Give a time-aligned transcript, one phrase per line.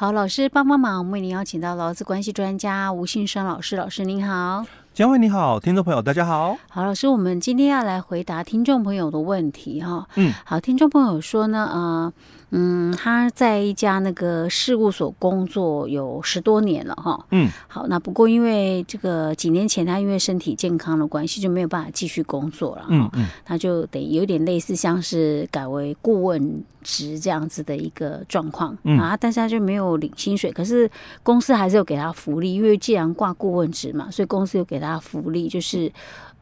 [0.00, 4.64] 好，老师帮帮忙，我们为您邀请到劳资关系专家吴信生老师，老师您好。
[4.94, 6.56] 江伟你好，听众朋友大家好。
[6.70, 10.06] 好，老师，我们今天要来回答听众朋友的问题哈。
[10.14, 12.12] 嗯，好，听众朋友说呢，呃。
[12.50, 17.26] 嗯，他在一家那个事务所工作有十多年了哈。
[17.30, 22.88] 嗯，好，那不过因为这个几年前他因为身体健康的关系就没有办法继续工作了哈。
[22.90, 28.76] 嗯嗯，他就得有点类似像是改为顾问职这样子的一个状况。
[28.84, 30.90] 嗯啊，但是他就没有领薪水，可是
[31.22, 35.92] 公司还是有给他福利，因为既然挂顾问职嘛，所以公司有给他福利，就是。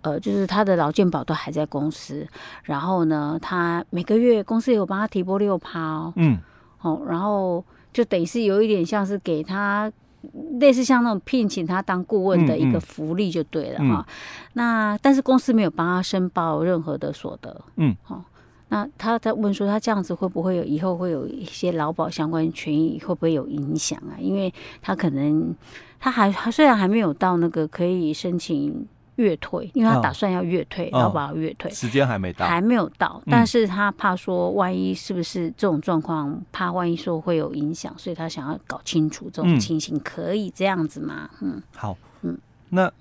[0.07, 2.25] 呃，就是他的劳健保都还在公司，
[2.63, 6.39] 然后呢，他每个月公司有帮他提拨六趴哦，嗯，
[6.81, 9.91] 哦，然后就等于是有一点像是给他
[10.61, 14.07] 类似像那种聘请他当顾问的一个福利就对了哈、嗯嗯哦。
[14.53, 18.25] 那但是公司没有帮他申报任何的所得，嗯，好、哦，
[18.69, 24.15] 那他在问说他这样子会不会有以后会有一些劳保相关权益会不会有影响啊？
[24.21, 25.53] 因为他可能
[25.99, 28.87] 他还他虽然还没有到那个可以申请。
[29.17, 41.31] 月退，因为他打算要越退，劳保月退，时间还没到，还没有到，但是他怕说万一是不是这种状况，嗯、怕万一说会有影响，所以他想要搞清楚这种情形，可以这样子吗？
[41.41, 42.37] 嗯，好，嗯，
[42.69, 42.93] 那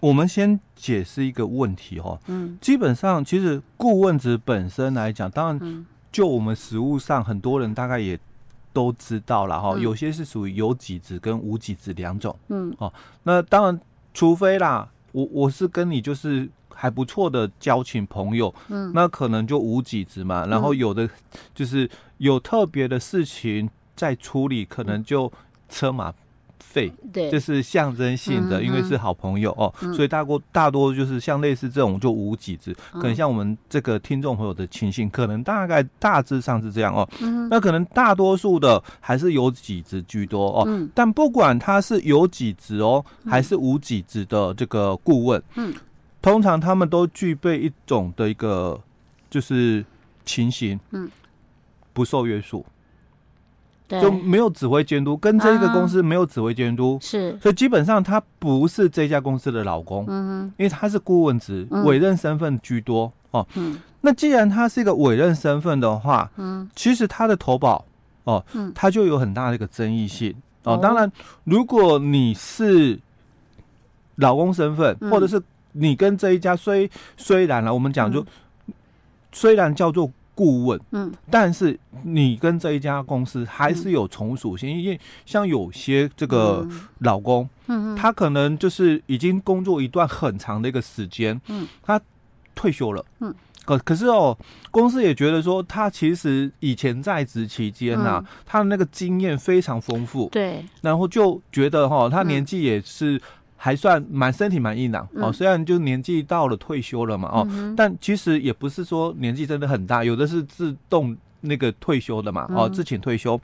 [0.00, 8.16] 我们先解释一个问题哈，嗯，基本上其实顾问职本身来讲，当然就我们实务上很多人大概也
[8.72, 12.92] 都知道了哈，嗯、有些是属于有几职跟无几职两种，嗯，哦，
[13.24, 13.80] 那当然
[14.14, 14.88] 除非啦。
[15.16, 21.08] 我我是跟你就是还不错的交情朋友，嗯，那可能就无几只嘛，然后有的
[21.54, 25.32] 就是有特别的事情在处理，可能就
[25.70, 26.12] 车马
[26.72, 37.08] 费，对，这是象征性的，因为是好朋友哦，所以大多大多就是像类似这种就无几只，可能像我们这个听众朋友的情形，可能大概大致上是这样哦，
[37.48, 45.72] 那可能大多数的还是有几只居多哦，但不管他是有几只哦，还是无几只的这个顾问，嗯，
[46.20, 48.78] 通常他们都具备一种的一个
[49.30, 49.84] 就是
[50.24, 51.08] 情形，嗯，
[51.92, 52.66] 不受约束。
[53.88, 67.84] 就没有指挥监督，跟这个公司没有指挥监督，是，所以基本上他不是这家公司的老公，嗯，因为他是顾问职，委任身份居多哦，嗯，那既然他是一个委任身份的话，嗯，其实他的投保
[68.24, 70.76] 哦，嗯，他就有很大的一个争议性哦。
[70.82, 71.10] 当然，
[71.44, 72.98] 如果你是
[74.16, 75.40] 老公身份，或者是
[75.72, 78.26] 你跟这一家虽虽然呢，我们讲就
[79.30, 80.10] 虽然叫做。
[80.36, 86.64] 顾问，嗯，但是你跟这一家公司还是有从属性，因为像有些这个
[86.98, 91.98] 老公，嗯，他可能就是已经工作一段很长的一个时间，嗯，他
[92.54, 94.36] 退休了，嗯，可可是哦，
[94.70, 103.20] 公司也觉得说他其实以前在职期间呐，他的那个经验非常丰富，对，然后就觉得哈，他年纪也是。
[103.56, 113.40] 还算蛮身体蛮硬朗哦，虽然就年纪到了退休了嘛哦，但其实也不是说年纪真的很大，有的是自动那个退休的嘛哦，自请退休，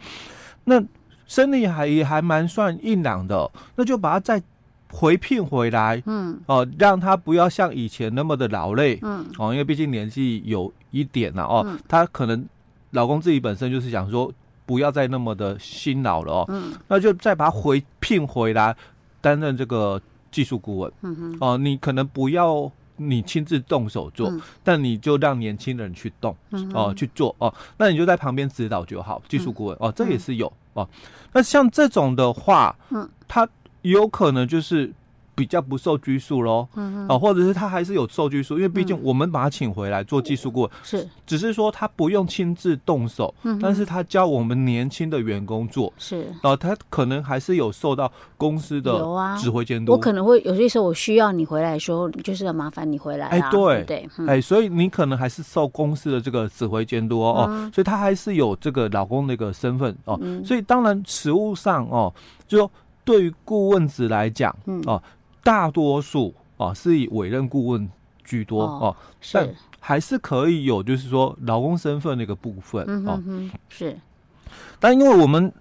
[0.65, 0.83] 那
[1.27, 4.43] 身体还也还蛮算硬朗的，那就把他再
[4.91, 6.39] 回聘回来，嗯。
[6.47, 9.25] 哦，让他不要像以前那么的劳累，嗯。
[9.39, 12.45] 哦，因为毕竟年纪有一点了哦，他可能
[12.91, 14.31] 老公自己本身就是想说
[14.67, 18.77] 不要再那么的辛劳了哦，嗯，那就再把他回聘回来。
[19.23, 19.99] 担任这个
[20.31, 26.37] 技术顾问，嗯哼，哦，你可能不要你亲自动手做，嗯、但你就让年轻人去动，
[26.75, 29.23] 哦，去做哦，那你就在旁边指导就好。
[29.27, 30.87] 技术顾问，嗯、哦，这也是有哦。
[31.33, 33.49] 那像这种的话，嗯，他
[33.81, 34.93] 有可能就是。
[35.35, 48.93] 比较不受拘束喽，嗯啊，或者是他还是有受拘束，因为毕竟我们把他请回来做技术顾问，是，只是说他不用亲自动手，嗯，但是他教我们年轻的员工做，是，啊他可能还是有受到公司的
[49.39, 49.93] 指挥监督。
[49.93, 53.85] 我可能会有些时候我需要你回来时候，就是要麻烦你回来，哎，对。
[53.85, 62.13] 对，哎，所以你可能还是受公司的这个指挥监督哦，哦，所以他还是有这个老公的一个身份哦，所以当然实务上哦，
[62.47, 62.71] 就说
[63.05, 64.55] 对于顾问职来讲，
[64.87, 65.03] 哦。
[65.43, 67.89] 大多数啊是以委任顾问
[68.25, 68.97] 居多哦，哦，
[69.33, 69.49] 但
[69.81, 73.99] 还是可以有，就是说劳工身份的一个部分哦，嗯、是。
[74.79, 75.53] 但因为我们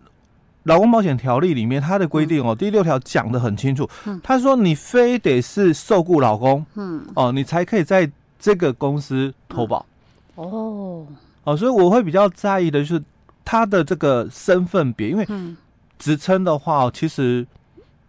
[0.63, 3.89] 劳工保险条例里面它的规定哦，嗯、第六条讲的很清楚，
[4.21, 9.83] 他、嗯、说你非得是受雇劳工，嗯，哦，你才可以在这个公司投保。
[10.35, 11.07] 嗯、哦，
[11.45, 13.03] 哦，所以我会比较在意的就是
[13.43, 15.27] 他的这个身份别，因为
[15.97, 17.47] 职称的话，其实。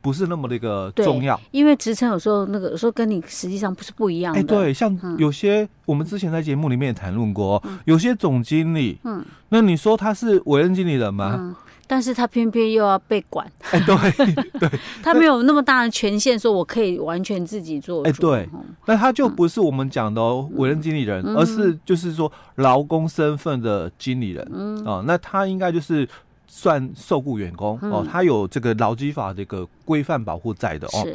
[0.02, 4.40] 不是那么的一个重要，因为职称有时候那个有时候跟你实际上不是不一样的。
[4.40, 11.56] 哎，对，像有些我们之前在节目里面也谈论过，有些总经理，嗯，那你说他是委任经理人吗？
[11.84, 13.94] 但是他偏偏又要被管，哎，对
[14.58, 14.70] 对，
[15.02, 18.48] 他没有那么大的权限，说我可以完全自己做主，哎，对，
[18.86, 26.08] 那他就不是我们讲的委任经理人，而是就是说劳工身份的经理人，嗯，啊，那他应该就是
[26.54, 31.08] 算受雇员工哦，他有这个劳基法这个规范保护在的哦。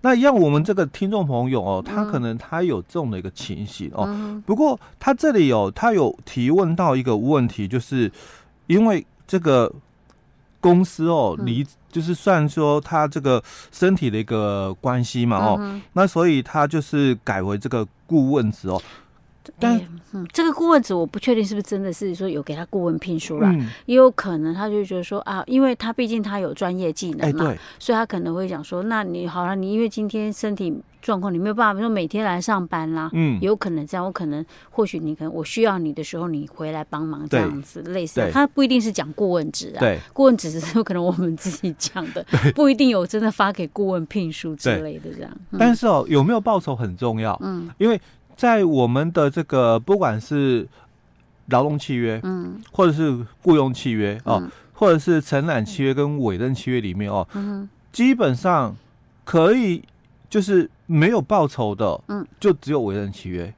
[0.00, 4.40] 那一样，我们这个听众朋友哦，他可能他有这种的一个情形哦。
[4.46, 8.10] 不过他这里有他有提问到一个问题，就是
[8.68, 9.72] 因为这个
[10.60, 13.42] 公司哦，离就是算说他这个
[13.72, 18.80] 身体的一个关系嘛哦，那所以他就是改为这个顾问职哦。
[19.58, 19.80] 但
[20.12, 48.00] 嗯，这个顾问职我不确定是不是真的是说有给他顾问聘书啦，嗯、也有可能他就觉得说啊，因为他毕竟他有专业技能嘛，所以他可能会讲说，那你好了，你因为今天身体状况你没有办法说每天来上班啦，嗯，有可能这样，我可能或许你可能我需要你的时候你回来帮忙这样子，类似，他不一定是讲顾问职啊，对，顾问职是有可能我们自己讲的， 不一定有真的发给顾问聘书之类的这样，嗯、但是哦，有没有报酬很重要，嗯，因为。
[48.36, 50.68] 在我们的这个不管是
[51.46, 54.42] 劳动契约，嗯，或者是雇佣契约哦，
[54.74, 58.76] 或者是承揽契约跟委任契约里面哦，嗯，基本上
[59.24, 59.82] 可以
[60.28, 63.52] 就是没有报酬的，嗯，就只有委任契约，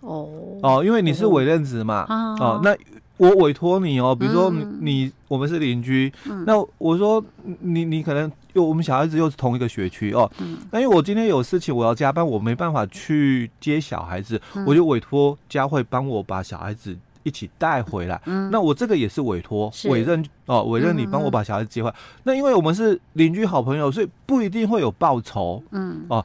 [0.00, 0.28] 哦。
[0.62, 2.06] 哦，因为你是委任职嘛，
[2.40, 2.74] 哦，那。
[3.16, 7.24] 我委托你哦，比如说你，你我们是邻居，嗯、那我说
[7.60, 18.20] 你你可能又我们小孩子又是同一个学区哦，嗯、那因为我今天有事情我要加班，我没办法去接小孩子，嗯、我就委托佳慧帮我把小孩子一起带回来。
[18.26, 21.94] 嗯、那我这个也是委托委任哦，委任你帮我把小孩子接回来。
[21.94, 25.62] 嗯、那因为我们是邻居好朋友，所以不一定会有报酬。
[25.70, 26.24] 嗯哦，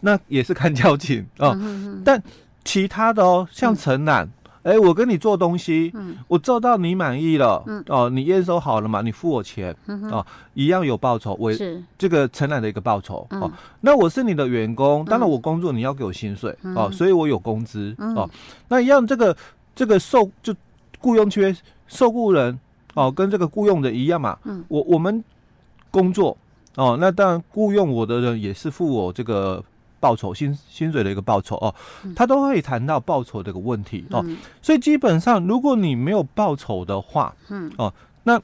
[0.00, 1.58] 那也是看交情哦。
[2.04, 2.22] 但
[2.64, 4.28] 其他的哦，像承揽。
[4.62, 9.00] 嗯哎、欸，我跟你做东西，嗯，我做到你满意了，嗯，哦，你验收好了嘛？
[9.00, 10.24] 你付我钱，嗯、哦，
[10.54, 11.82] 一样有报酬，我是。
[11.96, 18.28] 这个承揽的一个报酬，嗯、哦，那我是你的员工，当然我工作你要给我薪水，嗯、哦，所以我有工资，嗯、哦，
[18.68, 19.36] 那一样这个
[19.74, 20.54] 这个受就
[20.98, 21.56] 雇佣缺
[21.86, 22.58] 受雇人，
[22.94, 25.22] 哦，跟这个雇佣的一样嘛，嗯，我我们
[25.90, 26.36] 工作，
[26.76, 29.64] 哦，那当然雇佣我的人也是付我这个。
[30.00, 31.74] 报酬薪薪水的一个报酬哦，
[32.14, 37.92] 他都会谈到报酬这个问题哦，嗯、所以基本上如果你没有报酬的话，嗯哦，
[38.24, 38.40] 那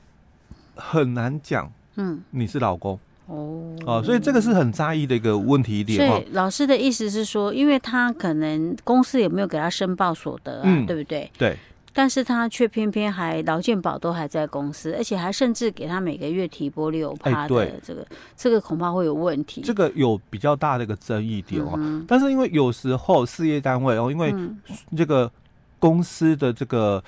[0.75, 6.09] 很难讲，嗯，你是老公哦哦，所以这个是很在意的一个问题点。
[6.09, 11.31] 所以老师的意思是说，因为他可能公司有没有给他申报所得啊，嗯、对不对？
[11.39, 11.57] 对。
[11.95, 19.63] 但是他却偏偏还劳健保都还在公司，而且还甚至给他每个月提拨六趴的这个，欸、这个恐怕会有问题。
[19.63, 21.75] 这个有比较大的一个争议点哦。
[21.77, 24.35] 嗯、但是因为有时候事业单位哦，因为
[24.97, 25.31] 这个
[25.79, 27.03] 公司的这个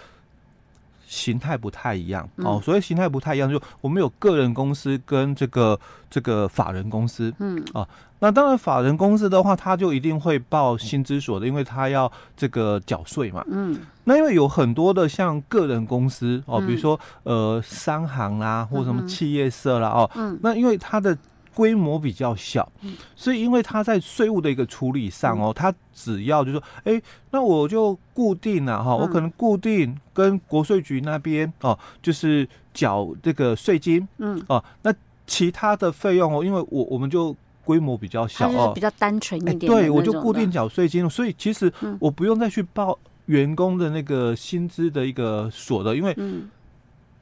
[1.06, 5.78] 形态不太一样，嗯、哦，所以形态不太一样，就我们有个人公司跟这个
[6.10, 7.86] 这个法人公司，嗯啊。
[8.18, 13.44] 那当然，法人公司的话，他就一定会报薪资所的，因为他要这个缴税嘛。
[13.50, 13.78] 嗯。
[14.04, 20.10] 那因为有很多的像个人公司哦，比如说呃商行啦，或什么企业社啦哦。
[20.14, 20.38] 嗯。
[20.42, 21.16] 那因为它的
[21.56, 22.70] 规模比较小，
[23.16, 34.06] 所以因为他在税务的一个处理上哦，他只要就是说，哎，那我就固定了哈，我可能固定跟国税局那边哦，就是缴这个税金。
[34.18, 34.44] 嗯。
[34.48, 34.94] 哦，那
[35.26, 37.34] 其他的费用哦，因为我我们就。
[37.66, 39.66] 规模比较小哦，比较单纯一点、欸。
[39.66, 46.16] 对，我就固定缴税金，所以其实我不用再去报员工的那个薪资的一个所得，因为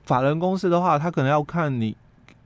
[0.05, 1.97] 法人公司的话，他可能要看你。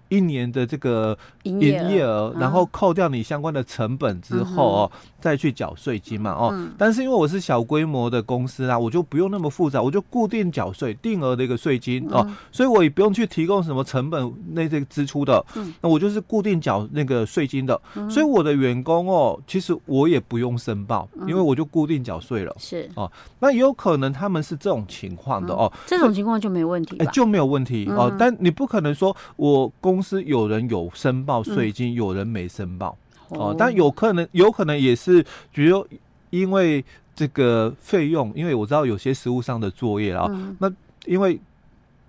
[0.09, 6.69] 一年的这个营业额，然后扣掉你相关的成本之后哦，再去缴税金嘛哦。
[6.77, 15.45] 但是因为我是小规模的公司啊，我就不用那么复杂，我就固定缴税，定额的一个税金哦，所以我也不用去提供什么成本那这个支出的，
[15.81, 17.81] 那我就是固定缴那个税金的。
[18.09, 22.55] 所以我的员工哦，其实我也不用申报，因为我就固定缴税了。
[22.59, 22.89] 是。
[22.95, 23.11] 哦，
[23.41, 28.15] 那也有可能他们是这种情况的哦，这种情况就没问题，哎，就没有问题哦。
[28.19, 32.97] 但你不可能说我公公司有人有申报税金，嗯、有人没申报。
[33.31, 35.85] 哦，但有可能，有可能也是，比如
[36.31, 36.85] 因为
[37.17, 40.73] 这个费用，因为我知道有些实务上的作业啊，嗯、那
[41.05, 41.41] 因为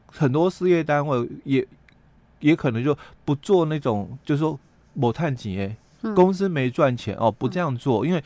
[0.05, 1.67] 很多事业单位也
[2.41, 4.59] 也可能就不做那种，就是说
[4.93, 5.75] 某探级诶，
[6.13, 8.23] 公司没赚钱哦，不这样做，因为。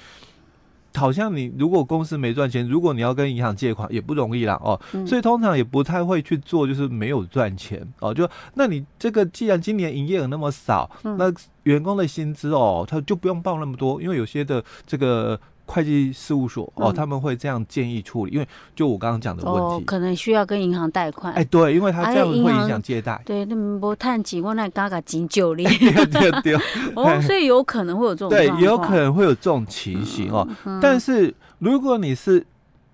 [0.95, 8.13] 好像你如果公司没赚钱，如果你要跟银行借款也不容易啦哦，嗯、所以通常也不太会去做，就是没有赚钱哦。
[8.13, 11.33] 就那你这个既然今年营业额那么少，嗯、那
[11.63, 15.39] 员工的薪资哦，他就不用报那么多，因为有些的这个。
[15.65, 21.33] 会计事务所哦，他们会这样建议处理，因为就我刚刚讲的问题，可能需要跟银行贷款。
[21.33, 23.19] 哎，对，因为他这样会影响借贷。
[23.25, 25.55] 对，那么不探几万，那嘎嘎金九
[26.43, 26.53] 对。
[26.95, 28.29] 哦，所以有可能会有这种。
[28.29, 30.45] 对，也有可能会有这种情形哦。
[30.81, 32.45] 但是如果你是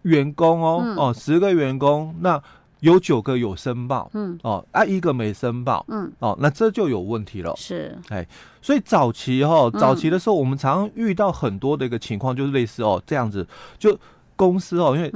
[0.04, 2.40] 员工哦，哦，十个员工那。
[2.82, 7.54] 有九个有申报，嗯，哦，啊，一个没申报，嗯，哦，那这就有问题了。
[7.58, 8.26] 是，哎，
[8.62, 13.46] 所以早期哈、哦，早期的时候，我们常常遇到很多的一个情况，就是类似哦这样子，
[13.78, 14.00] 就
[14.38, 15.12] 公司哦，因为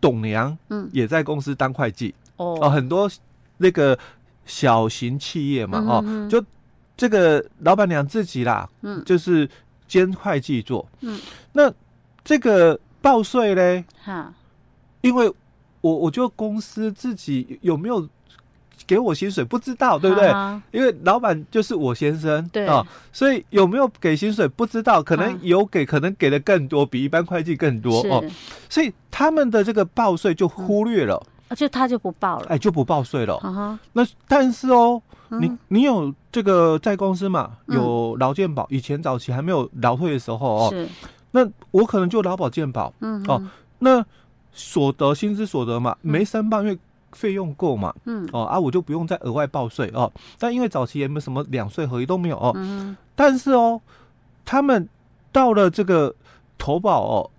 [0.00, 3.10] 董娘，嗯，也在公司当会计，哦、嗯，很多
[3.56, 3.98] 那个
[4.44, 6.44] 小型企业嘛，哦，嗯、就
[6.94, 9.48] 这个老板娘自己啦，嗯，就是
[9.88, 11.18] 兼会计做，嗯，
[11.54, 11.72] 那
[12.22, 14.30] 这个报税嘞，哈，
[15.00, 15.32] 因为。
[15.86, 18.08] 我我觉得公司自己有没有
[18.86, 20.28] 给我薪水不知道，对不对？
[20.28, 28.22] 啊、因为老板就是我先生，对啊，所以有没有给薪水不知道，可能有给，可能给的更多，比一般会计更多哦。
[28.68, 33.36] 所以他们的这个报税就忽略了，而且他就不报了，哎，就不报税了。
[33.38, 35.00] 啊、那但是哦，
[35.30, 37.52] 嗯、你你有这个在公司嘛？
[37.66, 40.86] 有劳健保，以前早期还没有劳退的时候哦，是
[41.32, 43.42] 那我可能就劳保健保，嗯哦，
[43.78, 44.04] 那。
[44.58, 46.78] 所得薪资所得嘛，没申报，因为
[47.12, 50.10] 费用够嘛，嗯，哦啊，我就不用再额外报税哦。
[50.38, 53.78] 但因为早期也没有什么两税合一都没有哦，嗯，但是哦，
[54.46, 54.88] 他们
[55.30, 56.14] 到了这个
[56.56, 57.30] 投保哦，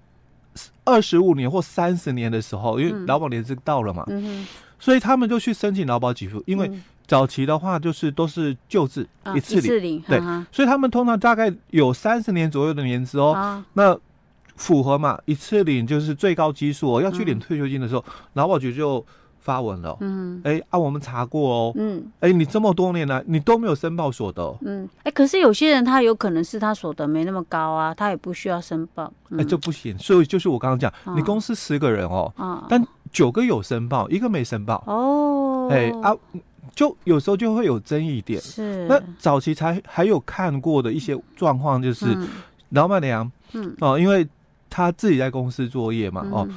[0.86, 4.46] 二十五年或三十年的时候，因为劳保年资到了嘛，嗯，
[4.78, 6.42] 所以他们就去申请劳保给付。
[6.46, 6.72] 因为
[7.08, 10.20] 早期的话就是都是旧制一次领，对，
[10.52, 13.98] 所以他们通常大概有三十年左右的年资哦，那。
[14.58, 15.18] 符合嘛？
[15.26, 17.02] 一次领就是最高基数哦。
[17.02, 19.06] 要去领退休金的时候，劳、嗯、保局就
[19.40, 19.96] 发文了。
[20.02, 21.72] 嗯，哎、欸，啊，我们查过哦。
[21.76, 24.58] 嗯，哎、欸，你这么多年来，你都没有申报所得。
[24.62, 29.06] 嗯，哎、欸，可是有些人他有可能是他所得没那么高啊，他也不需要申报。
[29.06, 29.98] 哎、嗯，这、欸、不行。
[29.98, 34.84] 所以就是我刚刚讲，你公司十个人哦，哦但九个有申报，一个没申报。
[34.86, 36.14] 哦，哎、欸、啊，
[36.76, 38.42] 就有时候就会有争议点。
[38.42, 38.86] 是。
[38.88, 42.18] 那早期才还有看过的一些状况，就是
[42.72, 44.28] 老板娘，嗯，哦，因为。
[44.70, 46.48] 他自己在公司作业嘛，哦，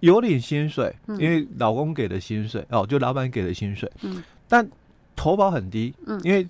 [0.00, 4.68] 有领薪水，因为老公给的薪水，哦，就老板给的薪水，嗯，但
[5.14, 6.48] 投保很低，嗯，因为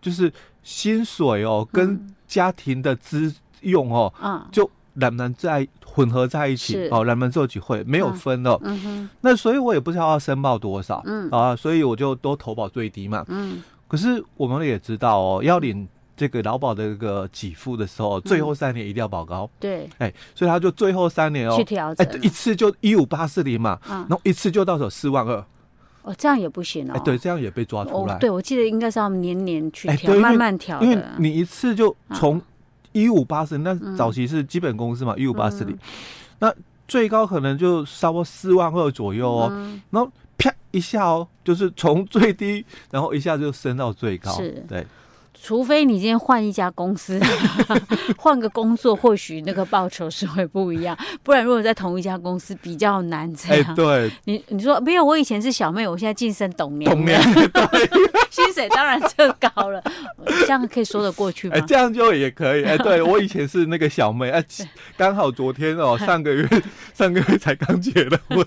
[0.00, 11.28] 就是薪水哦跟家庭的资用哦，嗯，就两难在混合在一起，哦，两难做几会没有分的，嗯哼，那所以我也不知道要申报多少，嗯。
[11.30, 15.88] 啊，所以我就都投保最低嘛，嗯，可是我们也知道哦，要领。
[16.22, 19.50] 这个劳保的这个给付的时候，最后三年一定要保高。
[19.58, 25.44] 对，哎，所以他就最后三年哦，去调整，哎，一次就一五八四零嘛，然后一次就到手四万二。
[26.02, 26.92] 哦，这样也不行哦。
[26.94, 28.16] 哎，对，这样也被抓出来。
[28.18, 30.80] 对，我记得应该是要年年去调，慢慢调。
[30.80, 32.40] 因为你一次就从
[32.92, 35.76] 一五八四零，那早期是基本工资嘛，一五八四零，
[36.38, 36.54] 那
[36.86, 39.50] 最高可能就差不多四万二左右哦。
[39.90, 44.30] 然后啪一下哦，就是从最低，然后一下就升到最高。
[44.36, 44.86] 是，对。
[45.42, 47.20] 除非你今天换一家公司，
[48.16, 50.96] 换个工作，或许那个报酬是会不一样。
[51.24, 53.64] 不然，如果在同一家公司，比较难这样。
[53.66, 57.20] 欸、对，你你说没有，我以前是小妹，我现在晋升董娘，董娘，
[57.50, 57.90] 对，
[58.30, 59.82] 薪水当然就高了。
[60.42, 61.56] 这样可以说得过去吗？
[61.56, 62.62] 哎、欸，这样就也可以。
[62.62, 66.48] 哎、 欸，对我以前是那个小妹，哎、欸，刚好昨天哦，上个月
[66.94, 68.46] 上个月才刚结了婚，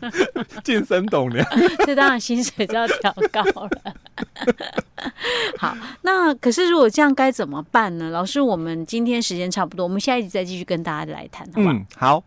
[0.64, 1.46] 晋升董娘，
[1.86, 3.94] 这当然薪水就要调高了。
[5.58, 8.12] 好，那可是如我这样该怎么办呢？
[8.12, 11.72] 老师，我们今天时间差不多，我们下一集再继续跟大家来谈，好吧？
[11.72, 12.24] 嗯，好。